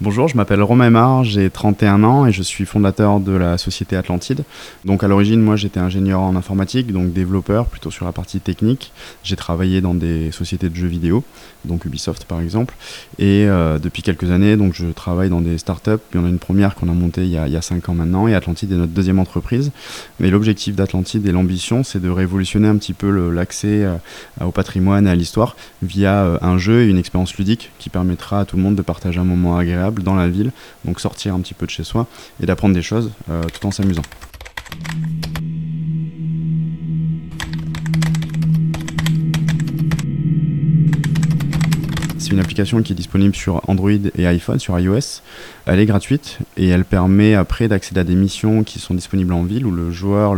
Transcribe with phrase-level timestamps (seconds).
[0.00, 3.96] Bonjour, je m'appelle Romain Aymar, j'ai 31 ans et je suis fondateur de la société
[3.96, 4.44] Atlantide.
[4.84, 8.92] Donc à l'origine, moi j'étais ingénieur en informatique, donc développeur plutôt sur la partie technique.
[9.24, 11.24] J'ai travaillé dans des sociétés de jeux vidéo,
[11.64, 12.76] donc Ubisoft par exemple.
[13.18, 15.98] Et euh, depuis quelques années, donc je travaille dans des startups.
[16.10, 17.88] Puis on a une première qu'on a montée il y a, il y a 5
[17.88, 19.72] ans maintenant et Atlantide est notre deuxième entreprise.
[20.20, 23.96] Mais l'objectif d'Atlantide et l'ambition, c'est de révolutionner un petit peu l'accès euh,
[24.40, 28.38] au patrimoine et à l'histoire via euh, un jeu et une expérience ludique qui permettra
[28.38, 30.52] à tout le monde de partager un moment agréable dans la ville,
[30.84, 32.06] donc sortir un petit peu de chez soi
[32.42, 34.02] et d'apprendre des choses euh, tout en s'amusant.
[42.28, 45.22] C'est une application qui est disponible sur Android et iPhone, sur iOS.
[45.64, 49.44] Elle est gratuite et elle permet après d'accéder à des missions qui sont disponibles en
[49.44, 50.34] ville où le joueur,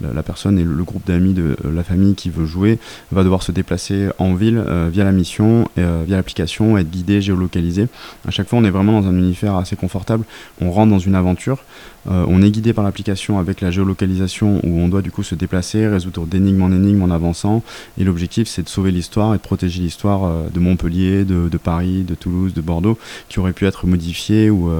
[0.00, 2.78] la personne et le groupe d'amis de la famille qui veut jouer
[3.12, 7.20] va devoir se déplacer en ville euh, via la mission, euh, via l'application, être guidé,
[7.20, 7.88] géolocalisé.
[8.26, 10.24] À chaque fois, on est vraiment dans un univers assez confortable.
[10.62, 11.64] On rentre dans une aventure.
[12.08, 15.34] Euh, on est guidé par l'application avec la géolocalisation où on doit du coup se
[15.34, 17.62] déplacer, résoudre d'énigme en énigme en avançant.
[17.98, 22.14] Et l'objectif, c'est de sauver l'histoire et de protéger l'histoire de Montpellier, de, Paris, de
[22.14, 24.70] Toulouse, de Bordeaux, qui aurait pu être modifiée ou,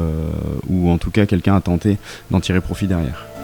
[0.69, 1.99] ou en tout cas quelqu'un a tenté
[2.31, 3.36] d'en tirer profit derrière.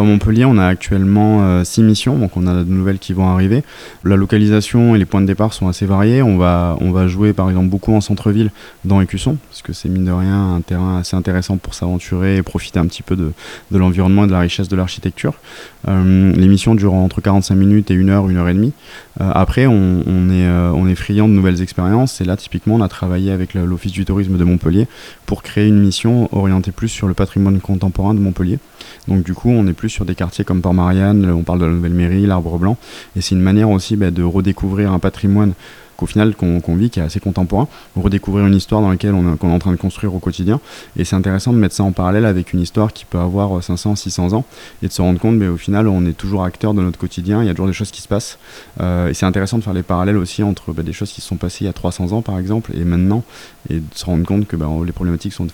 [0.00, 3.28] Dans Montpellier, on a actuellement 6 euh, missions, donc on a de nouvelles qui vont
[3.28, 3.62] arriver.
[4.02, 6.22] La localisation et les points de départ sont assez variés.
[6.22, 8.50] On va, jouer par exemple beaucoup en centre-ville
[8.86, 12.42] dans Écusson, parce que c'est mine de rien un terrain assez intéressant pour s'aventurer et
[12.42, 13.30] profiter un petit peu de,
[13.70, 15.34] l'environnement et de la richesse de l'architecture.
[15.86, 18.72] Euh, les missions durent entre 45 minutes et 1 heure, 1 heure et demie.
[19.20, 22.88] Euh, après, on, est, on est friand de nouvelles expériences et là, typiquement, on a
[22.88, 24.88] travaillé avec l'Office du tourisme de Montpellier
[25.26, 28.58] pour créer une mission orientée plus sur le patrimoine contemporain de Montpellier.
[29.08, 31.72] Donc du coup, on est plus sur des quartiers comme Port-Marianne, on parle de la
[31.72, 32.76] Nouvelle Mairie, l'Arbre Blanc,
[33.16, 35.54] et c'est une manière aussi bah, de redécouvrir un patrimoine
[36.00, 39.44] qu'au final qu'on vit, qui est assez contemporain, redécouvrir une histoire dans laquelle on, est
[39.44, 40.58] en train de construire au quotidien.
[40.96, 43.96] Et c'est intéressant de mettre ça en parallèle avec une histoire qui peut avoir 500,
[43.96, 44.46] 600 ans,
[44.82, 47.42] et de se rendre compte, mais au final, on est toujours acteur de notre quotidien,
[47.42, 48.38] il y a toujours des choses qui se passent.
[48.80, 51.28] Euh, et c'est intéressant de faire les parallèles aussi entre bah, des choses qui se
[51.28, 53.22] sont passées il y a 300 ans, par exemple, et maintenant,
[53.68, 55.48] et de se rendre compte que bah, les problématiques sont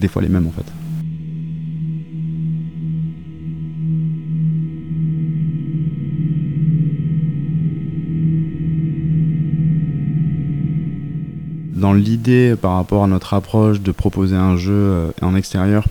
[0.00, 0.66] des fois les mêmes, en fait.
[11.82, 15.84] Dans l'idée par rapport à notre approche de proposer un jeu euh, en extérieur,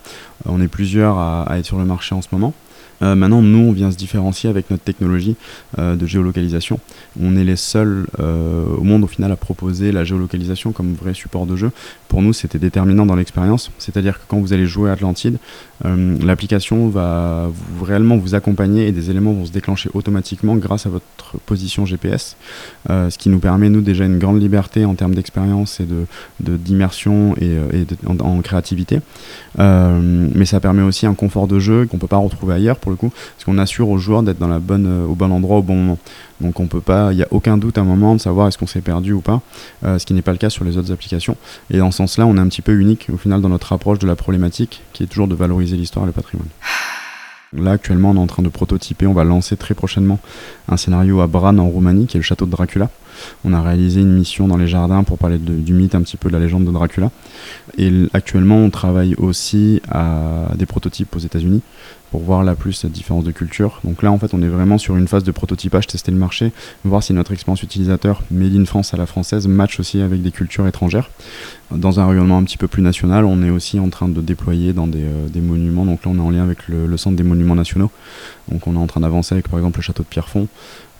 [0.45, 2.53] on est plusieurs à, être sur le marché en ce moment.
[3.01, 5.35] Euh, maintenant, nous, on vient se différencier avec notre technologie
[5.79, 6.79] euh, de géolocalisation.
[7.21, 11.13] On est les seuls euh, au monde, au final, à proposer la géolocalisation comme vrai
[11.13, 11.71] support de jeu.
[12.07, 13.71] Pour nous, c'était déterminant dans l'expérience.
[13.79, 15.37] C'est-à-dire que quand vous allez jouer à Atlantide,
[15.83, 20.89] l'application va vous, réellement vous accompagner et des éléments vont se déclencher automatiquement grâce à
[20.89, 22.35] votre position GPS.
[22.87, 25.87] ce qui nous permet, nous, déjà une grande liberté en termes d'expérience et
[26.39, 28.99] d'immersion de, et, en, créativité.
[29.57, 32.77] mais ça permet aussi un confort de jeu qu'on ne peut pas retrouver ailleurs.
[32.77, 35.31] Pour le coup, parce qu'on assure aux joueurs d'être dans la bonne, euh, au bon
[35.31, 35.97] endroit au bon moment.
[36.39, 38.57] Donc on peut pas, il n'y a aucun doute à un moment de savoir est-ce
[38.57, 39.41] qu'on s'est perdu ou pas,
[39.83, 41.35] euh, ce qui n'est pas le cas sur les autres applications.
[41.69, 43.99] Et dans ce sens-là, on est un petit peu unique au final dans notre approche
[43.99, 46.49] de la problématique, qui est toujours de valoriser l'histoire et le patrimoine.
[47.53, 50.19] Là, actuellement, on est en train de prototyper, on va lancer très prochainement
[50.69, 52.89] un scénario à Bran en Roumanie, qui est le château de Dracula.
[53.43, 56.29] On a réalisé une mission dans les jardins pour parler du mythe un petit peu
[56.29, 57.11] de la légende de Dracula.
[57.77, 61.61] Et actuellement, on travaille aussi à des prototypes aux États-Unis
[62.11, 63.79] pour voir la plus cette différence de culture.
[63.85, 66.51] Donc là, en fait, on est vraiment sur une phase de prototypage, tester le marché,
[66.83, 70.31] voir si notre expérience utilisateur made in France à la française match aussi avec des
[70.31, 71.09] cultures étrangères.
[71.71, 74.73] dans un rayonnement un petit peu plus national, on est aussi en train de déployer
[74.73, 75.05] dans des,
[75.35, 75.85] monuments.
[75.85, 77.89] Donc là, on est en lien avec le, Centre des monuments nationaux.
[78.49, 80.47] Donc on est en train d'avancer avec par exemple le château de Pierrefonds.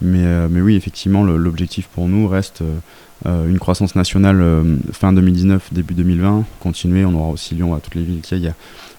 [0.02, 2.80] Mais, mais oui, effectivement, l'objectif pour nous reste euh,
[3.26, 7.06] une croissance nationale euh, fin 2019, début 2020, continuer.
[7.06, 8.54] On aura aussi Lyon, à toutes les villes qu'il y a,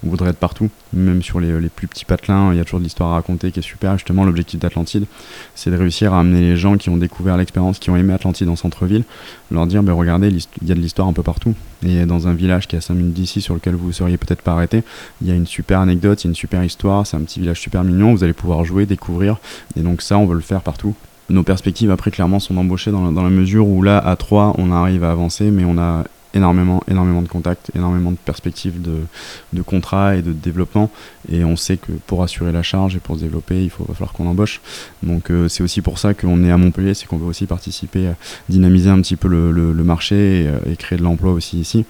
[0.05, 2.79] on voudrait être partout, même sur les, les, plus petits patelins, il y a toujours
[2.79, 3.95] de l'histoire à raconter qui est super.
[3.95, 5.07] Justement, l'objectif d'Atlantide,
[5.55, 8.49] c'est de réussir à amener les gens qui ont découvert l'expérience, qui ont aimé Atlantide
[8.49, 9.05] en centre-ville,
[9.51, 11.55] leur dire ben, regardez, il y a de l'histoire un peu partout.
[11.85, 14.19] Et dans un village qui est à 5 minutes d'ici, sur lequel vous ne seriez
[14.19, 14.85] peut-être pas arrêté,
[15.21, 17.41] il y a une super anecdote, il y a une super histoire, c'est un petit
[17.41, 19.39] village super mignon, vous allez pouvoir jouer, découvrir.
[19.77, 20.95] Et donc, ça, on veut le faire partout
[21.33, 25.05] nos perspectives après clairement sont d'embaucher dans, la mesure où là à 3 on arrive
[25.05, 29.01] à avancer mais on a énormément, énormément de contacts, énormément de perspectives de,
[29.53, 30.91] de contrats et de développement.
[31.31, 33.95] Et on sait que pour assurer la charge et pour se développer, il faut, va
[33.95, 34.61] falloir qu'on embauche.
[35.03, 38.09] Donc euh, c'est aussi pour ça qu'on est à Montpellier, c'est qu'on veut aussi participer,
[38.09, 38.15] à
[38.49, 41.85] dynamiser un petit peu le, le, marché et, et, créer de l'emploi aussi ici.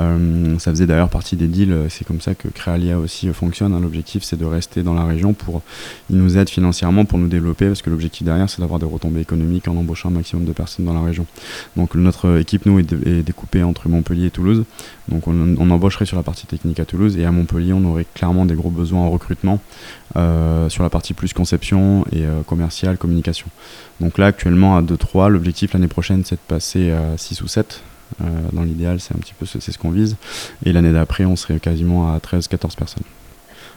[0.00, 3.72] Euh, ça faisait d'ailleurs partie des deals, c'est comme ça que Créalia aussi fonctionne.
[3.74, 3.80] Hein.
[3.80, 5.62] L'objectif c'est de rester dans la région pour,
[6.10, 9.20] ils nous aident financièrement pour nous développer parce que l'objectif derrière c'est d'avoir des retombées
[9.20, 11.26] économiques en embauchant un maximum de personnes dans la région.
[11.76, 14.64] Donc notre équipe nous est découpée entre Montpellier et Toulouse.
[15.08, 18.44] Donc on, embaucherait sur la partie technique à Toulouse et à Montpellier on aurait clairement
[18.44, 19.60] des gros besoins en recrutement
[20.16, 23.46] euh, sur la partie plus conception et euh, commerciale, communication.
[24.00, 27.82] Donc là actuellement à 2-3, l'objectif l'année prochaine c'est de passer à 6 ou 7.
[28.20, 30.16] Euh, dans l'idéal c'est un petit peu c'est ce qu'on vise.
[30.64, 33.04] Et l'année d'après on serait quasiment à 13-14 personnes.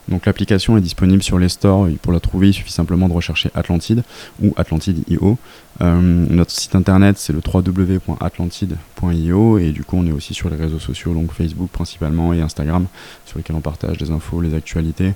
[0.10, 1.90] Donc l'application est disponible sur les stores.
[2.02, 4.04] Pour la trouver, il suffit simplement de rechercher Atlantide
[4.42, 5.38] ou Atlantide.io.
[5.82, 10.56] Euh, notre site internet c'est le www.atlantide.io et du coup on est aussi sur les
[10.56, 12.88] réseaux sociaux, donc Facebook principalement et Instagram,
[13.26, 15.14] sur lesquels on partage des infos, les actualités.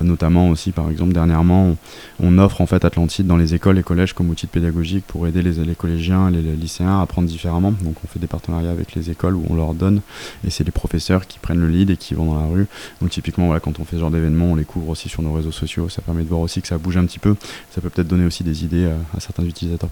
[0.00, 1.76] Euh, notamment aussi par exemple dernièrement
[2.22, 5.42] on, offre en fait Atlantide dans les écoles et collèges comme outil pédagogique pour aider
[5.42, 7.72] les, collégiens, les, les, lycéens à apprendre différemment.
[7.82, 10.00] Donc on fait des partenariats avec les écoles où on leur donne
[10.46, 12.66] et c'est les professeurs qui prennent le lead et qui vont dans la rue.
[13.00, 15.32] Donc typiquement voilà, quand on fait ce genre d'événement on les couvre aussi sur nos
[15.32, 17.34] réseaux sociaux, ça permet de voir aussi que ça bouge un petit peu,
[17.70, 19.90] ça peut peut-être donner aussi des idées à, à certains utilisateurs